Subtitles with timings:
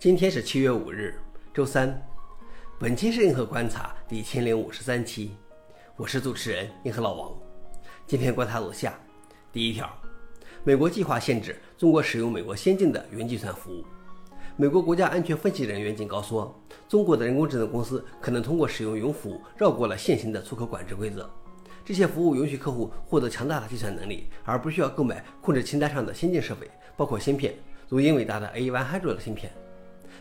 [0.00, 1.14] 今天是七月五日，
[1.52, 1.94] 周三。
[2.78, 5.36] 本期是硬核观察第一千零五十三期，
[5.94, 7.30] 我是主持人硬核老王。
[8.06, 8.98] 今天观察如下：
[9.52, 9.94] 第一条，
[10.64, 13.84] 美国计划限制中国使用美国先进的云计算服务。
[14.56, 16.58] 美国国家安全分析人员警告说，
[16.88, 21.30] 中国的人工智能公司可能通过使用云服务绕过了现行的出口管制规则。
[21.84, 27.54] 这些服务允许客户获得强大的计算能力，而不需要购买控制清单上的先进设备，包括芯片，
[27.86, 29.52] 如英伟达的 A100 的芯片。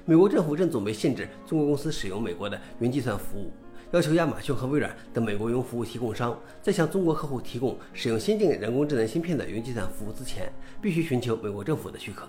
[0.05, 3.51] 美国政府正准备限制中国公司使用美国的云计算服务，
[3.91, 12.27] 要求亚马逊和微软等美国云服务提供商在向中国客户提供使用先进人工智能芯片的云计算服务之前，必须寻求美国政府的许可。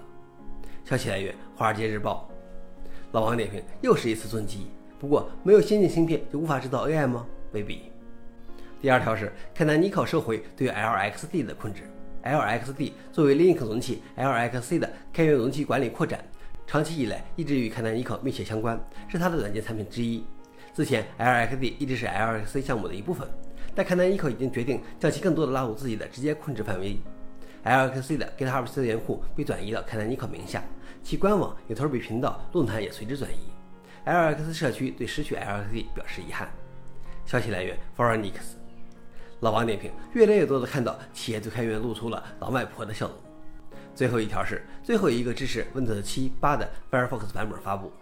[0.85, 2.31] 消息来源：华尔街日报。
[3.13, 4.67] 老王点评：又是一次重击。
[4.99, 7.27] 不过，没有先进芯片就无法制造 AI 吗？
[7.53, 7.91] 未必。
[8.81, 11.83] 第二条是凯南尼考收回对 LXD 的控制。
[12.23, 16.25] LXD 作为 Linux 容器 LXC 的开源容器管理扩展。
[16.71, 20.25] 长期以来一直与 Canonical 密切相关，是它的软件产品之一。
[20.73, 23.27] 之前 LXD 一直是 LXC 项目的一部分，
[23.75, 26.97] 但 Canonical 已经决定将其更多的纳入自己的直接控制范围。
[27.65, 30.63] LXC 的 GitHub 资源库被转移到 Canonical 名下，
[31.03, 33.51] 其官网、有头比频道、论坛也随之转移。
[34.07, 36.49] LX 社区对失去 LXD 表示遗憾。
[37.27, 38.57] 消息来源 f o r e i g n i x
[39.41, 43.17] 老王点评：越来越多的看到企业对开源露出了老外婆的笑容。
[43.95, 47.93] 最后一条是最后一个支持 Windows 7、8的 Firefox 版本发布。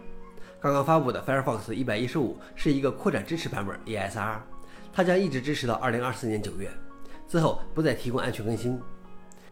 [0.61, 4.37] 刚刚发布的 Firefox 115是一个扩展支持版本 ESR，
[4.91, 6.69] 它将一直支持到2024年9月，
[7.27, 8.79] 之后不再提供安全更新。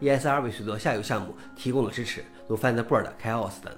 [0.01, 3.73] ESR 为许多下游项目提供了支持，如 Thunderbird、Chaos 等。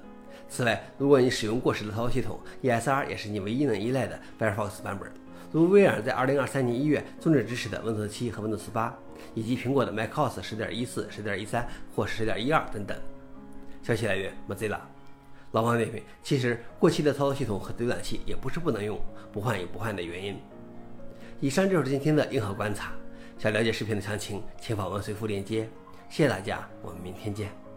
[0.49, 5.11] 此外，如果你使用过时的操作系统，ESR 也是你唯一能依赖的 Firefox 版本。
[5.51, 8.91] 如微软在2023年1月终止支持的 Windows 7和 Windows 8，
[9.33, 11.63] 以及苹果的 macOS 10.14、10.13
[11.95, 12.97] 或10.12等等。
[13.81, 14.79] 消息来源：Mozilla。
[15.51, 18.99] 老王点评：其实过期的操作系统和浏览器也不是不能用，
[19.31, 20.39] 不换有不换的原因。
[21.39, 22.91] 以上就是今天的硬核观察。
[23.39, 25.67] 想了解视频的详情，请访问随附链接。
[26.09, 27.68] 谢谢大家，我们明天见。